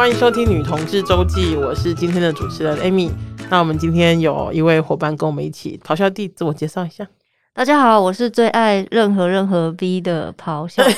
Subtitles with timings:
[0.00, 3.10] 欢迎收听《女同志周记》，我是今天的主持人 Amy。
[3.50, 7.06] 那我们今天有一位伙伴跟我们一起，咆哮帝自我介绍一下。
[7.52, 10.94] 大家好，我是最爱任何任何 V 的咆哮帝。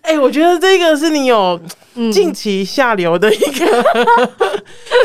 [0.00, 1.60] 哎、欸，我觉得这个是你有
[2.10, 3.66] 近期下流的一个，
[3.98, 4.48] 嗯、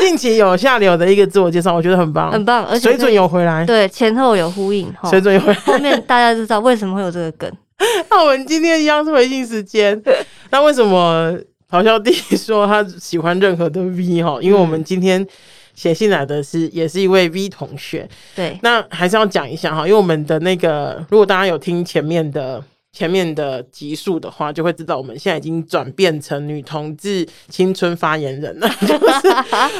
[0.00, 7.52] 近期有下流的一个自我介绍，我觉得很棒，很棒，而且水准有回来，对，前后有呼应，水准有回来，后面大家就知道为什么会有这个梗。
[8.10, 10.00] 那我们今天一样是回信时间。
[10.50, 11.32] 那为什么
[11.70, 14.38] 咆哮帝说他喜欢任何的 V 哈？
[14.40, 15.26] 因为我们今天
[15.74, 18.08] 写信来的是也是一位 V 同学。
[18.34, 28.68] 对，那还是要讲一下哈，因为我们的那个，如果大家有听前面的前面的集数的话，就会知道我们现在已经转变成女同志青春发言人了。
[28.82, 29.28] 就是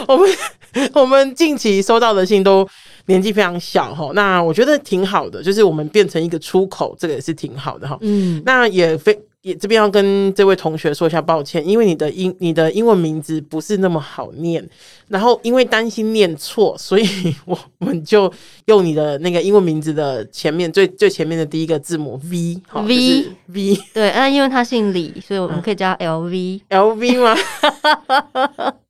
[0.08, 0.30] 我们
[0.94, 2.68] 我们近期收到的信都。
[3.06, 7.98] 年纪非常小哈，那我觉得挺好的，就是我们变成一个出口，这个也是挺好的哈。
[8.00, 14.64] 嗯，那也非也这边要跟这位同学说一下抱歉，因为你的英你的英文名字不是那么好念，
[15.08, 18.32] 然后因为担心念错，所以我们就
[18.66, 27.36] 用你的那个英文名字的前面最 最前面的第一个字母 V 哈 V、就是、V 对，那因为他姓李，所以我们可以叫 LV、嗯、LV 吗？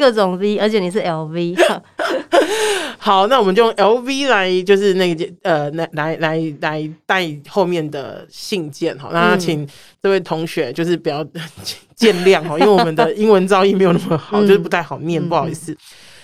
[0.00, 1.54] 各种 V，而且你是 LV。
[2.96, 9.10] 好，那我们就用 LV 来，就是那个呃，来来来来带后面的信件哈。
[9.12, 9.66] 那请
[10.02, 11.24] 这位同学就是不要
[11.94, 15.76] 见谅哈， 因为我们的英文造诣没有那么好，就是不太好念，不好意思。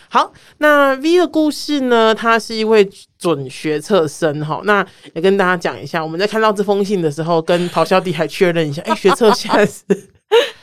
[0.09, 2.89] 好，那 V 的故事呢，他是一位
[3.19, 4.61] 准学测生哈。
[4.65, 9.83] 那也跟大家讲一下，我们在看到这封信的时候，跟咆哮弟还确认一下，哎、欸，学测现在是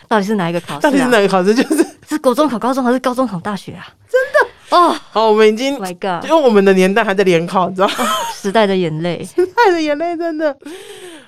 [0.07, 0.89] 到底是哪一个考试、啊？
[0.89, 1.53] 到底是哪个考试？
[1.53, 1.82] 就是
[2.13, 3.87] 是国中考高中还是高中考大学啊？
[4.07, 4.53] 真的。
[4.75, 7.93] 哦，好，我们已经，My God，因为我们的年代还在联考，你知道吗？
[8.33, 10.57] 时代的眼泪，时代的眼泪，真的。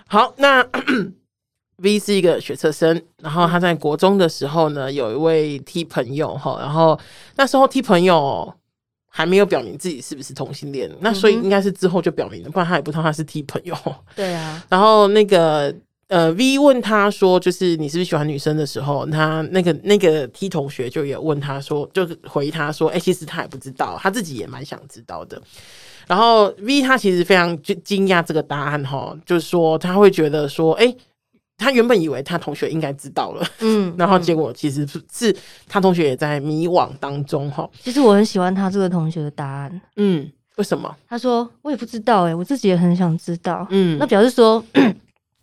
[0.08, 0.66] 好，那
[1.78, 7.00] V 是一个学测生，然后他在国中的时候呢，有一位 T 朋友哈，然后
[7.36, 8.52] 那时候 T 朋友
[9.08, 13.76] 还没有表明自己是不是同性恋，那所以应该是之后就表明了，不然他也不知道他是 T 朋友。
[14.16, 15.76] 对啊，然后那个。
[16.08, 25.42] 呃，V 问他说，就是你是不是喜欢女生的时候，他那个那个 T 同学就也问他说，就回他说，哎、欸，其实他也不知道，他自己也蛮想知道的。
[26.06, 30.98] 然后 V 他其实非常惊讶这个答案哈，就是说他会觉得说，哎、欸，
[31.58, 35.36] 他原本以为他同学应该知道了，嗯， 然后结果其实是是
[35.68, 37.68] 他同学也在迷惘当中哈。
[37.82, 40.96] 其实我很喜欢他这个同学的答案，嗯，为什么？
[41.10, 44.64] 他说我也不知道、欸，哎，我自己也很想知道，嗯，那表示说。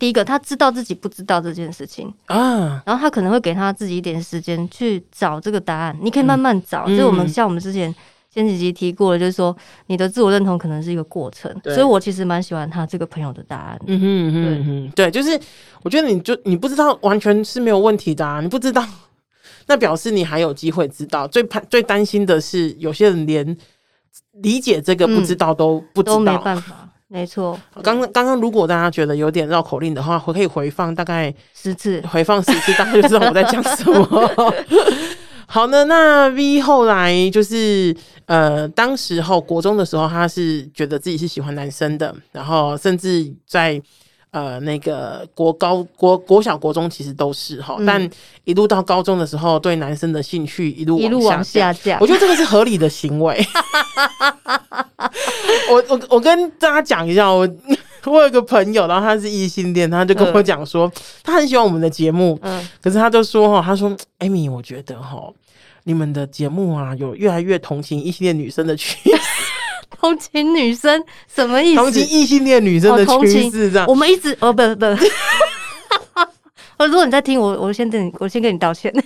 [0.03, 5.97] 第一个，他知道自己不知道这件事情啊，然后他可能会给他自己一点时间去找这个答案。
[6.01, 7.95] 你可以慢慢找，嗯、就我们像我们之前
[8.29, 9.55] 前几集提过的，就是说
[9.87, 11.49] 你的自我认同可能是一个过程。
[11.63, 13.79] 所以我其实蛮喜欢他这个朋友的答案。
[13.87, 15.39] 嗯哼嗯哼嗯哼，对，就是
[15.83, 18.85] 我觉得你就你不知道完全是没有问题的啊，你不知道，
[19.67, 21.25] 那表示你还有机会知道。
[21.29, 23.57] 最怕最担心的是有些人连
[24.41, 26.89] 理解这个不知道都不知道，嗯、都没办法。
[27.13, 34.53] 没错，刚刚刚刚如果大家觉得有点绕口令的话，我可以回放大概十次，回放十次， 大家就知道我在讲什么。
[35.45, 43.79] 好呢，那 V 后来就是呃，当时候国中的时候，他是觉得自己是喜欢男生的，然后甚至在。
[44.31, 48.09] 呃，那个国高国国小国中其实都是哈，嗯、但
[48.45, 51.99] 一路到高中的时候，对男生的兴趣一路一路往下降。
[52.01, 53.39] 我觉得这个是合理的行为。
[55.73, 57.47] 我我我跟大家讲一下，我
[58.05, 60.91] 我有个朋友，然后他是异性恋，他就跟我讲说，嗯、
[61.23, 65.31] 他很喜欢我们的节目，嗯，可是他就说哈，他说，Amy，我觉得哈，
[65.85, 69.17] 你们的节目啊，有越来越同情异性恋女生的趋势。
[69.99, 71.01] 同情女生
[71.33, 71.77] 什么意思？
[71.77, 73.87] 同情异性恋女生的趋势这样。
[73.87, 74.85] 我们一直哦不不，
[76.77, 78.93] 哦，如果你在听我，我先跟你，我先跟你道歉。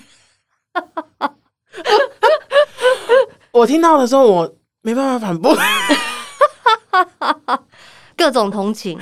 [3.52, 5.56] 我听到的时候，我没办法反驳。
[8.18, 8.98] 各种同情，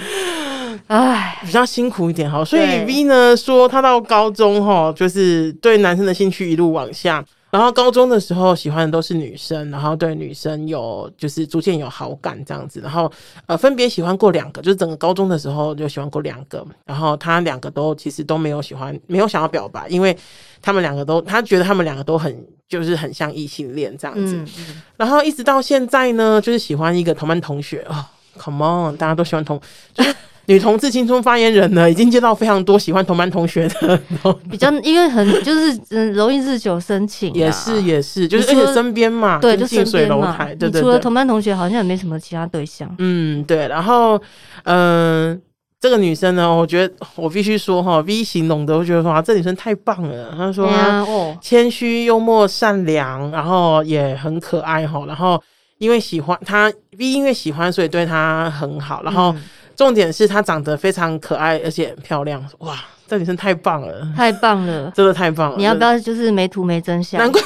[0.87, 2.43] 唉，比较辛苦一点哈。
[2.43, 7.23] 所以 V 呢说，他到高中哈，就是对男生的兴趣一路往下。
[7.55, 13.09] 然后高中的时候喜欢的都是女生，然后对女生有就是逐渐有好感这样子，然后
[13.45, 20.17] 呃分别喜欢过两个，就是整个高中的时候就喜欢过两个，然后他两个都其实都没有喜欢，没有想要表白，因为
[20.61, 28.03] 他们两个都他觉得他们两个都很就是很像异性恋这样子，嗯嗯、然后一直到现在呢，就是喜欢一个同班同学哦
[28.37, 29.61] ，Come on，大家都喜欢同。
[29.93, 30.13] 就是
[30.47, 34.01] 女同志青春发言人呢，已经接到非常多喜欢同班同学的，
[34.49, 40.81] 比较因为很就是嗯容易日久生情，也是也是，就是而且身边嘛，对，就近水楼台，对对对。
[40.81, 42.93] 除了同班同学，好像也没什么其他对象。
[42.99, 43.67] 嗯，对。
[43.67, 44.21] 然后，
[44.63, 45.41] 嗯，
[45.79, 50.33] 这个女生呢，我觉得我必须说哈，V 形容的，我觉得哇，这女生太棒了。
[50.35, 51.05] 她说她
[51.41, 55.05] 谦虚、幽默、善良，然后也很可爱哈。
[55.05, 55.41] 然后
[55.77, 59.03] 因为喜欢她，V 因为喜欢，所以对她很好。
[59.03, 59.35] 然后
[59.75, 62.43] 重点是她长得非常可爱，而且很漂亮。
[62.59, 62.77] 哇，
[63.07, 65.57] 这女生太棒了，太棒了， 真的太棒了。
[65.57, 67.19] 你要不要就是没图没真相？
[67.19, 67.41] 难怪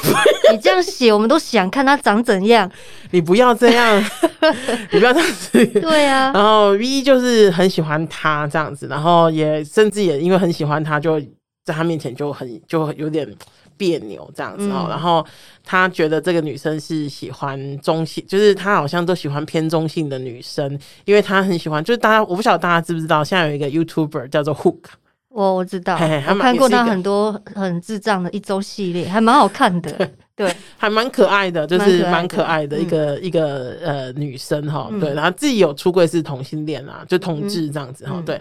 [0.52, 2.70] 你这样写，我们都想看她长怎样。
[3.10, 4.04] 你不要这样，
[4.92, 5.66] 你不要这样子。
[5.66, 11.20] 对啊，然后 V 就是很喜欢她这样子，然后也甚至也因为很喜欢她，就
[11.64, 13.28] 在她面前就很就有点
[13.80, 14.84] 别扭这样子哦。
[14.84, 15.26] 嗯、然后
[15.64, 21.82] 他觉得这个女生是喜欢中性，就是他好像都喜欢偏中性的女生，因为他很喜欢。
[21.82, 24.82] 就是大家我不晓得大家知不知道，现在有一个 YouTuber 叫做 Hook，
[25.30, 30.10] 我我知道，嘿嘿我看过他很多很智障的一周系列，还蛮好看的。
[30.36, 38.40] 对，还蛮可爱的，就是蛮可爱的一个一个呃女生哈，对，然后自己有出柜是同性恋啊，就同志这样子哈，对。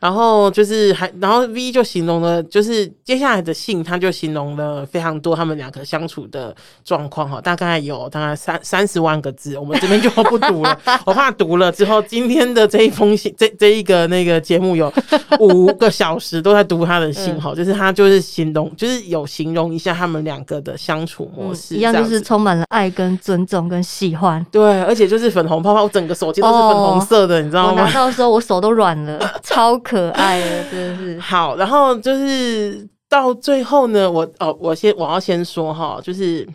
[0.00, 6.54] 然后就是还，然后 V 就形容了，就是接下来的信，他就形容了非常多他们两个相处的
[6.84, 14.92] 状况哈，大概有大概三三十万个字，我们这边就不读了， 我怕读了之后，今天的这一封信，这这一个那个节目有
[15.40, 27.82] 五个小时都在读他的信哈，就是他就是形容，就是有形容一下他们两个的相处模式，一样就是充满了爱跟尊重跟喜欢，对，而且就是粉红泡泡，我整个手机都是粉红色的，你知道吗？
[27.82, 29.76] 拿到的时候我手都软了， 超。
[29.88, 31.56] 可爱了，真的是好。
[31.56, 36.46] 然后就是到最后呢，我哦，我先我要先说哈，就是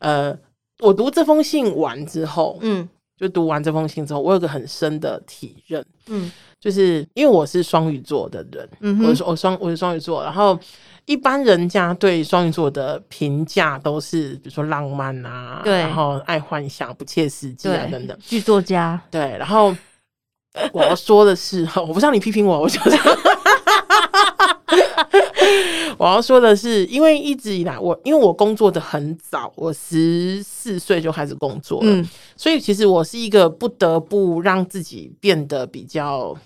[0.00, 0.36] 呃，
[0.80, 10.58] 我读这封信完之后，嗯，就读完这封信之后，我有个很深的体认，嗯，就是因为我是双鱼座的人，嗯，我说我双我是双鱼座，然后
[11.06, 19.72] 一般人家对双鱼座的评价都是比如说浪漫啊，对，然后爱幻想、不切实际啊等等，剧作家，对，然后。
[20.72, 22.90] 我要说的是，我不像你批评我，我就是
[25.96, 36.36] 我要说的是，因为一直以来，我因为我工作的很早，我十四岁就开始工作了，嗯，所以其实我是一个不得不让自己变得比较。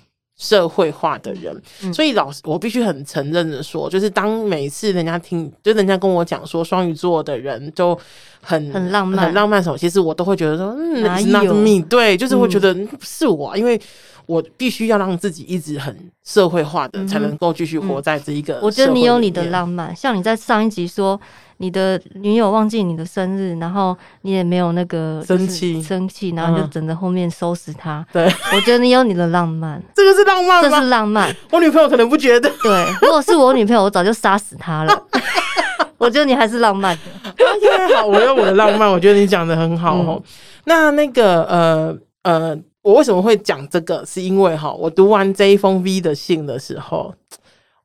[0.44, 7.98] 社会化的人，嗯、所以老师，我必须很承认的说，就是当每次人家听，就人家跟我讲说双鱼座的人都
[8.42, 11.02] 很很浪漫，很浪漫的时候，其实我都会觉得说，嗯
[11.32, 13.80] not me，对，就是会觉得是我，嗯、因为
[14.26, 18.60] 我必须要让自己一直很社会化的，才能够继续活在这一个、嗯。
[18.62, 21.18] 我觉得你有你的浪漫，像你在上一集说。
[21.58, 28.04] 你的女友忘记你的生日，然后你也没有那个生气，生气，然后就等着后面收拾他。
[28.12, 30.68] 对，我觉得你有你的浪漫， 这个是浪漫吗？
[30.70, 31.34] 这是浪漫。
[31.50, 32.50] 我女朋友可能不觉得。
[32.62, 35.02] 对，如果是我女朋友，我早就杀死她了。
[35.96, 37.30] 我觉得你还是浪漫的。
[37.30, 38.90] OK，好，我有我的浪漫。
[38.90, 40.20] 我觉得你讲的很好哦。
[40.22, 40.22] 嗯、
[40.64, 44.04] 那那个呃呃，我为什么会讲这个？
[44.04, 47.14] 是因为哈，我读完这一封 V 的信的时候，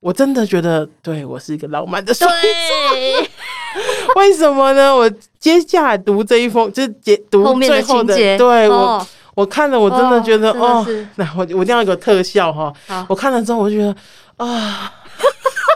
[0.01, 3.27] 我真的觉得，对我是一个浪漫的双鱼座。
[4.19, 4.95] 为什么呢？
[4.95, 10.85] 我接下来读这一封，就是解读最后的，对我，我看了，我真的觉得哦，
[11.15, 12.73] 那我我一定要有个特效哈。
[13.07, 13.95] 我看了之后，我就觉得
[14.45, 14.91] 啊，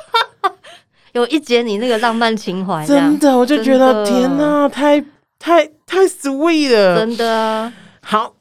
[1.14, 5.00] 有一节你那个浪漫情怀，真的，我就觉得天哪，太
[5.40, 7.72] 太太 sweet 了，真的。
[8.02, 8.34] 好，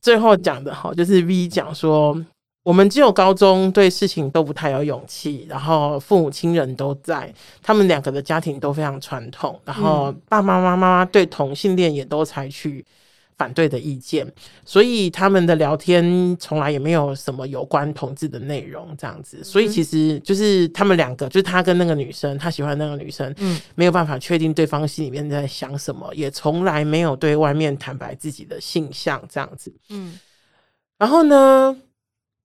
[0.00, 2.16] 最后讲的哈，就是 V 讲说。
[2.64, 12.84] 我们只有高中对事情都不太有勇气，然后父母亲人都在，他们两个的家庭都非常传统，然后爸爸妈妈对同性恋也都采取
[13.36, 14.24] 反对的意见，
[14.64, 30.16] 所以他们的聊天从来也没有什么有关同志的内容这样子，所以其实就是他们两个，就是他跟那个女生，他喜欢那个女生，嗯，没有办法确定对方心里面在想什么，也从来没有对外面坦白自己的性向这样子，嗯，
[30.96, 31.76] 然后呢？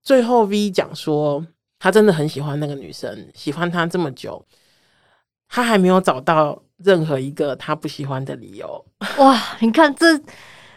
[0.08, 1.46] 最后 V 讲说，
[1.78, 4.42] 他真的很喜欢那个女生，喜欢她这么久，
[5.50, 8.86] 他还没有找到任何一个他不喜欢的理由。
[9.18, 10.18] 哇，你看这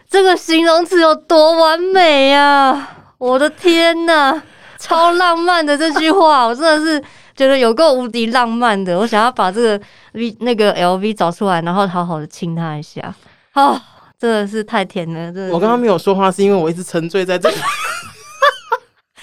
[0.09, 3.13] 这个形容词有多完美啊！
[3.19, 4.43] 我的天哪，
[4.77, 7.01] 超浪漫的这句话，我真的是
[7.33, 8.99] 觉得有够无敌浪漫的。
[8.99, 13.15] 我想要把这个 V 那个 LV 找出来，然后好好的亲他一下。
[13.53, 13.79] 哦，
[14.19, 15.31] 真的是太甜了！
[15.31, 17.55] 真的，我刚刚没有说话，是因为我一直沉醉在这里。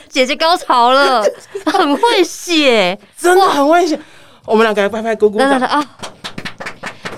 [0.09, 1.23] 姐姐高潮了，
[1.67, 3.99] 很会写，真的很会写。
[4.45, 5.85] 我们两个来拍拍鼓鼓掌啊！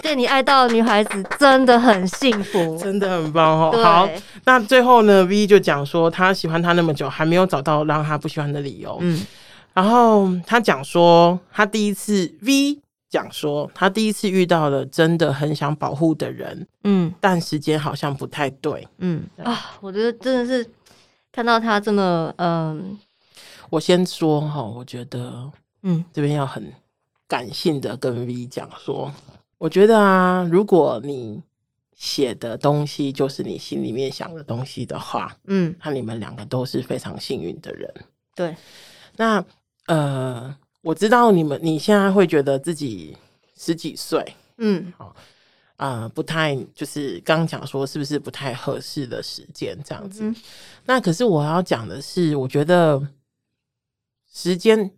[0.02, 3.70] 对你爱到的女孩子真的很幸福，真的很棒哦。
[3.84, 4.08] 好，
[4.44, 8.98] 那最后呢，V 就讲说他喜欢他那么久，还没有找到让他不喜欢的理由。
[9.00, 9.20] 嗯，
[9.74, 16.66] 然后他讲说他第一次 V 讲说他第一次遇到了真的很想保护的人。
[16.82, 18.88] 嗯，但时间好像不太对。
[18.98, 20.68] 嗯啊，我觉得真的是。
[21.40, 22.98] 看到他这么嗯
[23.70, 26.70] 我先说哈，我觉得，嗯，这边要很
[27.26, 29.10] 感性的跟 V 讲说，
[29.56, 31.42] 我觉得啊，如果你
[31.94, 37.90] 写的东西就是你心里面想的东西的话，嗯，那你们两个都是非常幸运的人。
[38.34, 38.54] 对，
[39.16, 39.42] 那
[39.86, 43.16] 呃，我知道你们你现在会觉得自己
[43.56, 45.06] 十几岁，嗯，好。
[45.06, 45.16] 啊、
[45.80, 50.20] 呃，不太就是刚刚讲说是不是不太合适的时间这样子？
[50.22, 50.36] 嗯、
[50.84, 53.00] 那可是我要讲的是，我觉得
[54.30, 54.90] 时间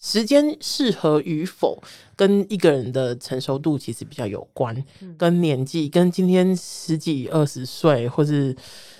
[0.00, 1.80] 时间适合与否
[2.16, 8.56] 跟一个人的成熟度其实比较有关，嗯、跟年纪跟今天十几二十岁或是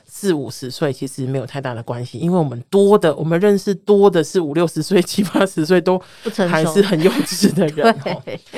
[0.06, 6.00] 四五十岁其实没有太大的关系，因为我们多的我们认识多的是五六十岁七八十岁都
[6.48, 7.92] 还是很幼稚的人。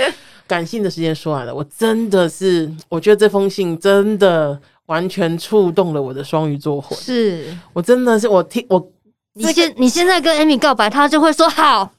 [0.46, 6.96] 感性的时间说完了，我真的是，我觉得这封信真的完全触动了我的双鱼座魂。
[6.98, 8.90] 是我真的是我听我，
[9.34, 11.90] 你现你现在跟 Amy 告白，他就会说好，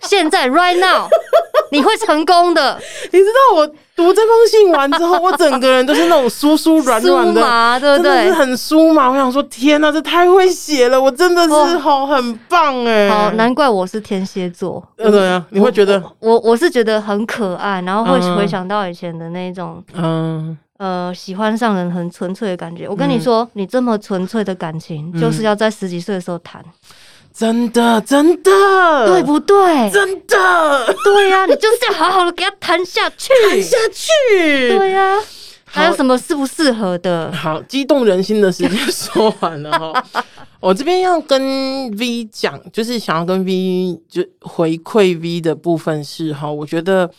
[0.00, 1.08] 现在 right now。
[1.72, 2.78] 你会成功的，
[3.12, 8.12] 你知道我读这封信完之后，我整个人都是那种酥酥软软的，对不对？
[8.12, 9.10] 真的是很酥麻。
[9.10, 13.08] 我想说，天哪，这太会写了，我真的是好很棒哎！
[13.08, 14.82] 好，难怪我是天蝎座。
[14.96, 22.86] 怎么样，你会觉得我我是觉得很可爱，然后会回想到以前的那种，嗯呃，喜欢上人很纯粹的感觉。
[22.86, 26.62] 我跟你说，你这么纯粹的感情，就是要在十几岁的时候谈。
[27.36, 28.50] 真的，真的，
[29.06, 29.90] 对不对？
[29.90, 34.74] 真的，对呀、啊，你就是要好好的给他谈下去，谈下去。
[34.74, 35.22] 对呀、啊，
[35.66, 37.30] 还有什么适不适合的？
[37.32, 40.04] 好，激动人心的时间说完了哈。
[40.60, 47.10] 我这边要跟 V 讲，就是想要跟 V 就回馈 V 的部分是哈，我觉得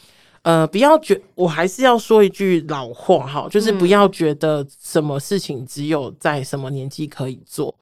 [0.41, 7.75] 呃，不要觉，我还是要说一句老话哈，就是不要觉得什么事情只有在什么年纪可以做。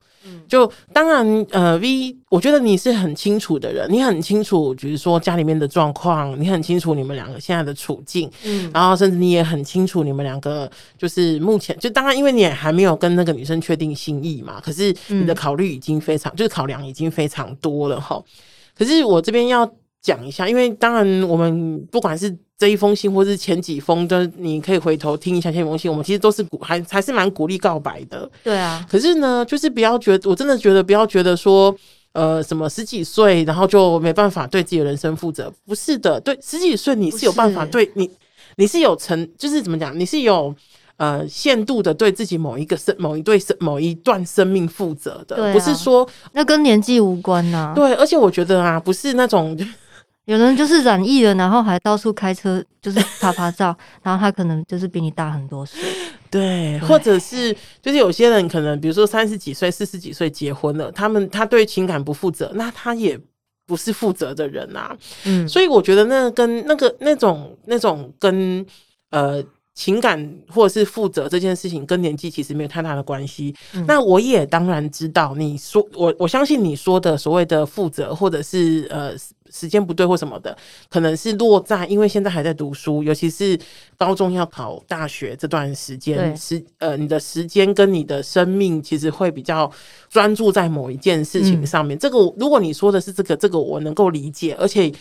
[0.47, 18.21] 就当然，呃，V，我觉得你是很清楚的人，你很清楚，比如说家里面的状况，你很清楚你们两个现在的处境，嗯，然后甚至你也很清楚你们两个就是目前，就当然因为你也还没有跟那个女生确定心意嘛，可是你的考虑已经非常，就是考量已经非常多了哈。
[18.77, 19.69] 可是我这边要
[20.01, 22.35] 讲一下，因为当然我们不管是。
[22.57, 25.91] 这一封信，或是前几封的，你可以回头听一下前几封信。
[25.91, 28.29] 我们其实都是鼓，还还是蛮鼓励告白的。
[28.43, 28.85] 对啊。
[28.89, 31.75] 可是呢，就是不要觉得，我真的觉得不要觉得说，
[32.13, 35.51] 呃，什么十几岁，然后就没办法对自己的人生负责。
[35.65, 38.09] 不是的，对，十几岁你是有办法对你，
[38.55, 40.55] 你是有成，就是怎么讲，你是有
[40.95, 45.45] 呃限度的对自己某一个生、某一对生、某一段生命负责的。
[45.45, 45.51] 啊。
[45.51, 47.73] 不是说那跟年纪无关呐。
[47.75, 49.57] 对，而且我觉得啊，不是那种。
[50.25, 55.79] 有人就是染疫了，然后还到处开车，就是拍拍照，然后他可能就是比你大很多岁，
[56.29, 63.19] 对，对或者是就是有些人可能，比如说三十几岁、四十几岁结婚了，他们他对情感不负责，那他也
[63.65, 64.95] 不是负责的人啊。
[65.25, 68.65] 嗯，所以我觉得那跟那个那种那种跟
[69.11, 69.43] 呃。
[69.77, 73.53] 情感或者是负责这件事情跟年纪其实没有太大的关系。
[73.73, 79.11] 嗯、那我也当然知道你说我我相信你说的所谓的负责或者是呃
[79.51, 80.57] 时间不对或什么的，
[80.89, 83.57] 可能是落在因为现在还在读书，尤其是
[83.97, 89.71] 高中要考大学这段时间，时呃你的时间跟你的生命其实会比较
[90.09, 91.97] 专注在某一件事情上面。
[91.97, 94.91] 嗯、这个如果你说的是这个，这个我能够理解，而且。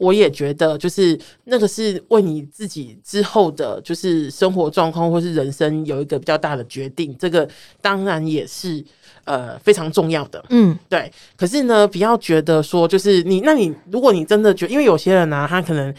[0.00, 7.16] 我也觉得，就是那个是为你自己之后的，就是生活状况或是人生有一个比较大的决定。
[7.16, 7.48] 这个
[7.80, 8.84] 当然也是
[9.24, 11.10] 呃非常重要的，嗯，对。
[11.36, 15.90] 可是呢，不要觉得说，就是你，那你如果你真的觉得，因为有些人呢、啊，他可能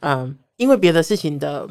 [0.00, 1.68] 嗯、呃，因为别的事情的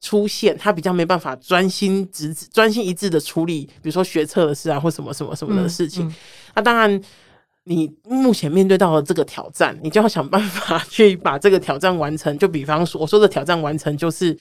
[0.00, 6.04] 出现，他比较没办法专心直专心一致的处理，比如说学测的事啊，或什么什么什么的事情。
[6.06, 6.16] 那、嗯嗯
[6.54, 7.00] 啊、当然。
[7.64, 12.36] 你目前面对到了这个挑战，你就要想办法去把这个挑战完成。
[12.36, 14.36] 就比方说，我说的挑战完成，就是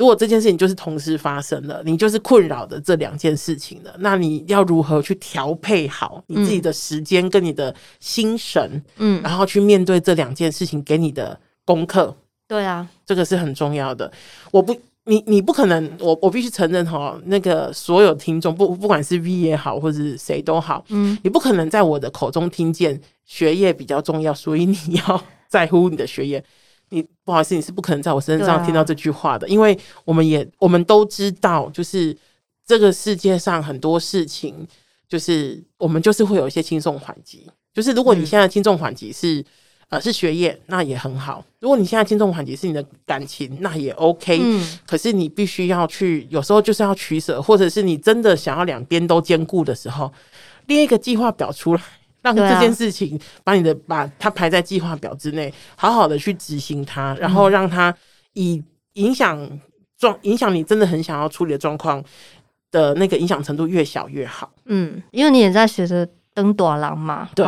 [0.00, 12.16] 如果这件事情就是同时发生了，你就是困扰的这两件事情了，那你要如何去调配好你自己的时间跟你的心神，嗯，然后去面对这两件事情给你的功课。
[12.48, 14.10] 对啊，这个是很重要的。
[14.50, 14.74] 我不。
[15.04, 24.76] 你你不可能，我我必须承认哈，那个所有听众不不管是 V 也好，或者是谁都好，嗯，你不可能在我的口中听见学业比较重要，所以你
[25.08, 26.44] 要在乎你的学业。
[26.90, 32.16] 你不好意思，你是不可能在我身上听到这句话的，啊、因为我们也我们都知道，就是
[32.66, 34.66] 这个世界上很多事情，
[35.08, 39.44] 就是我们就是会有一些轻重缓急，就是如果你现在轻重缓急是。
[39.90, 41.44] 呃，是学业，那也很好。
[41.58, 44.38] 如果你现在轻重缓急是你的感情，那也 OK。
[44.40, 50.12] 嗯，可是你必须要去，有时候就是要取舍，或者是你真的想要两边都兼顾的时候，
[50.68, 51.82] 列一个计划表出来，
[52.22, 57.94] 让这件事情把你的把它排在计划表之内，好好的去执行它，然后让它
[58.34, 58.62] 以
[58.94, 59.60] 影响
[59.98, 62.02] 状影响你真的很想要处理的状况
[62.70, 64.50] 的那个影响程度越小越好。
[64.66, 67.46] 嗯，因为你也在学着登短廊嘛，对，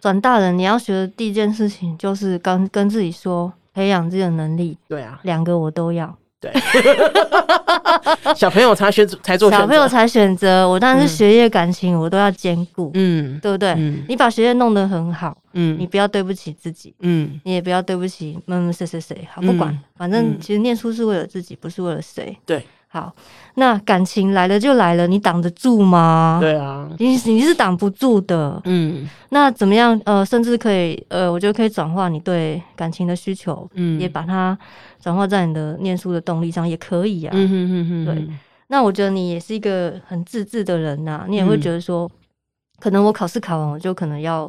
[0.00, 4.78] 转大人你要学的第一件事情就是跟跟自己说，培养自己的能力。
[4.88, 6.16] 对啊，两个我都要。
[6.44, 10.68] 对， 小朋友才选才做，小朋友才选择。
[10.68, 13.70] 我当然是学业感情我都要兼顾，嗯，对不对？
[13.70, 22.36] 嗯，你把学业弄得很好，嗯，你不要对不起自己，嗯，你也不要对不起，嗯，谁谁谁，好，不管，反正其实念书是为了自己，不是为了谁。
[22.44, 22.64] 对。
[22.94, 23.12] 好，
[23.56, 26.38] 那感情来了就来了，你挡得住吗？
[26.40, 28.62] 对啊，你你是挡不住的。
[28.66, 30.00] 嗯，那怎么样？
[30.04, 34.56] 呃，甚至可以，呃，我觉得可以转化你对感情的需求，嗯，也把它
[35.02, 37.32] 转化在你的念书的动力上，也可以啊。
[37.34, 38.28] 嗯哼哼哼，对。
[38.68, 42.10] 那我觉得你也是一个很自制的人呐、啊，你也会觉得说，嗯、
[42.78, 44.48] 可能我考试考完，我就可能要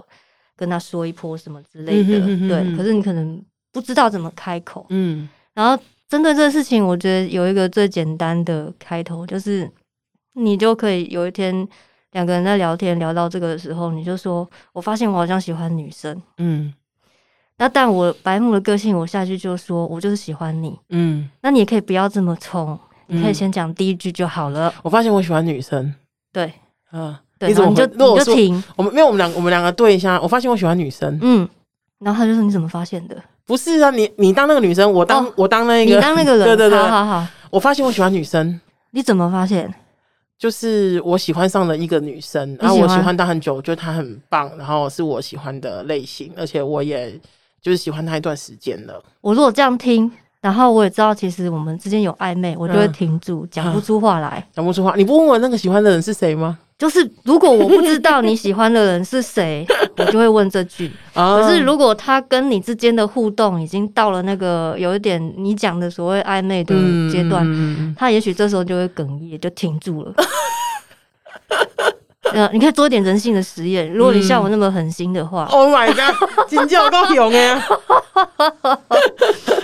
[0.56, 2.78] 跟他说一波什么之类的，嗯、哼哼哼对。
[2.78, 5.84] 可是你可能不知道怎么开口，嗯，然后。
[6.08, 9.70] 针对这个事情，我觉得有一个最简单的开头，就是
[10.34, 11.68] 你就可以有一天
[12.12, 16.74] 两个人在聊天，聊到这个的时候，你就说：“我发现我好像喜欢女生。”嗯，
[17.58, 24.74] 那但我白目的个性，我下去就说：“我就是喜欢你。”嗯，那你也可以不要这么冲，你可以先讲第一句就好了。
[24.84, 25.94] 我发现我喜欢女生。
[26.32, 26.54] 对，
[26.92, 28.64] 嗯，你怎么你就你就停？
[28.76, 31.18] 我们因为我们两我们两个对一下，我发现我喜欢女生。
[31.22, 31.50] 嗯，
[32.00, 37.28] 然后他就说：“你怎么发现的？”不是啊，你你当那个女生，我当、哦、我当那个，你当那个人， 对对对，好好好。
[37.52, 38.60] 我发现我喜欢女生，
[38.92, 39.74] 你怎么发现？
[40.38, 47.18] 就是我喜欢上了一个女生，然后我喜欢她很久，我觉得她很棒，然后是我喜欢的类型，而且我也
[47.62, 49.02] 就是喜欢她一段时间了。
[49.22, 50.12] 我如果这样听，
[50.42, 54.96] 然后我也知道其实我们之间有暧昧，我就会停住，讲、嗯、不出话来，讲不出话。
[54.98, 56.60] 你不问我那个喜欢的人是谁吗？
[56.78, 59.66] 就是如果我不知道你喜欢的人是谁，
[59.98, 60.92] 我就会问这句。
[61.14, 66.76] 可是如果他跟你之间的互动已经到了那个有一点你讲的所谓暧昧的
[67.10, 70.14] 阶段，嗯、他也许这时候就会哽咽，就停住了。
[72.34, 73.90] 呃，你可以做一点人性的实验。
[73.94, 77.56] 如果你像我那么狠心的话、嗯、，Oh my god，真叫够勇哎！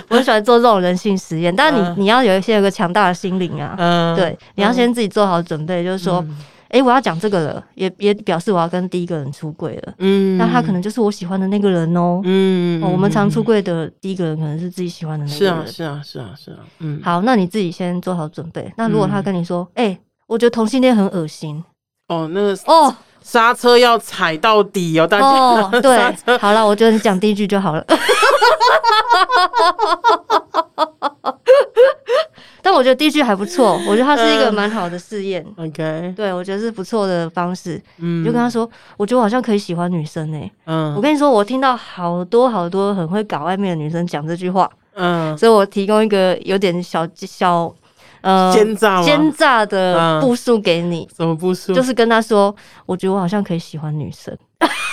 [0.08, 6.24] 我很喜欢做这种人性实验，但是你、嗯、你要有一些有个强大的心灵啊，嗯，对，你要先自己做好准备，就是说。
[6.72, 9.92] 嗯哎、欸，我要讲这个了，也也表示我要跟第一个人出柜了。
[9.98, 12.22] 嗯，那他可能就是我喜欢的那个人哦。
[12.24, 15.66] 嗯、喔，我们常出柜的第一个人可能是自己喜欢的那个人。
[15.66, 16.60] 是啊，是啊，是啊，是啊。
[16.78, 18.72] 嗯，好，那你自己先做好准备。
[18.78, 21.62] 那如果他跟你说，哎、嗯欸，我觉得同性恋很恶心。
[22.08, 25.26] 哦，那个哦，刹车要踩到底哦，大家。
[25.26, 27.84] 哦， 对，好了，我觉得你讲第一句就好了。
[32.62, 35.44] 但我觉得第一句还不错， 我觉得它是一个蛮好的试验。
[35.56, 37.80] OK，对，我觉得是不错的方式。
[37.98, 40.50] 嗯，就跟他说，我觉得我好像可以喜欢女生诶。
[40.66, 44.70] 嗯，我跟你说，我听到好多好多很会搞暧昧的女生讲这句话。
[44.94, 47.74] 嗯，所以我提供一个有点小小
[48.20, 51.08] 呃奸诈奸诈的步数给你。
[51.16, 51.74] 什么步数？
[51.74, 52.54] 就是跟他说，
[52.86, 54.36] 我觉得我好像可以喜欢女生。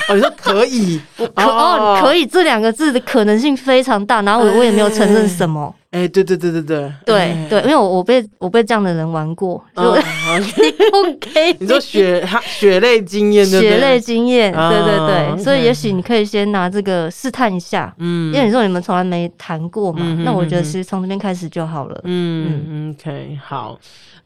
[0.10, 1.00] 哦，你说可以？
[1.18, 5.74] 可哦，可以这两个字的可能性非常大，然后我我也没有承认什么。
[5.92, 11.54] 哎，对对对对对，对对，因为我我被我被这样的人玩过，就 OK。
[11.60, 22.64] 你说血血泪经验，血泪经验，对对对，所以也许你可以先拿这个试探一下，嗯，因为你说你们从来没谈过嘛，那我觉得其实从这边开始就好了，嗯。
[22.70, 23.76] 嗯，OK，好，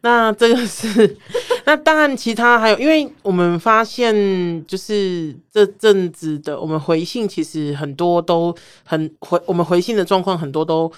[0.04, 1.18] 那这个是，
[1.66, 4.14] 那当然其他还有，因为我们发现
[4.68, 10.92] 就是这阵子的我们回信其实很多都很回，我们回信的状况很多都。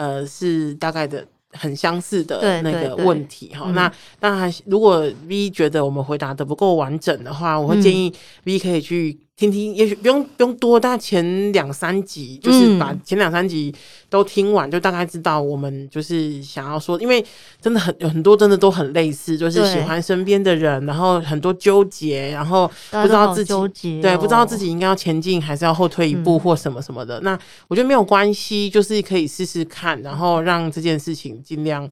[0.00, 3.72] 呃，是大概的很相似的那个问题哈。
[3.72, 9.18] 那当然，如果 V 觉得我们回答的不够完整的话，我会建议 V 可以去。
[9.38, 13.72] 听听，也许不用不用多，大概前两三集就是把前两三集
[14.10, 17.24] 都听完，就大概知道我们就是想要说，因为
[17.60, 23.54] 真的很有很多真的都很类似，就是喜欢身边的人，然后很多纠结，然后不知道自己
[24.02, 27.20] 对，不知道自己应该要前进还是要后退一步或什么什么的。
[27.20, 31.88] 那我觉得没有关系，就是可以试试看，然后让这件事情尽量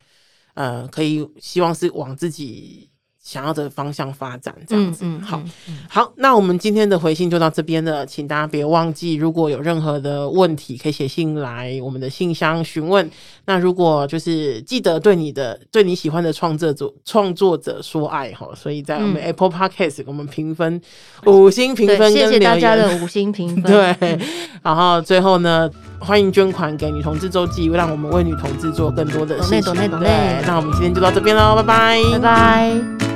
[0.54, 2.90] 呃，可以希望是往自己。
[3.26, 5.42] 想要的方向发展这样子，嗯嗯嗯、好，
[5.88, 13.10] 好，那我们今天的回信就到这边了，请大家别忘记，如果有任何的问题，可以写信来我们的信箱询问。
[13.46, 20.80] 那如果就是记得对你的对你喜欢的创作者创作者说爱哈，所以在我们 Apple Podcast 给我们评分、
[21.24, 23.62] 嗯、五星评分跟，谢谢大家的五星评分。
[23.66, 24.20] 对，嗯、
[24.62, 29.74] 然后最后呢，欢迎捐款给女同志周记，让我们为女同志做更多的事情。
[29.74, 33.15] 对，那我们今天就到这边喽，拜拜，拜拜。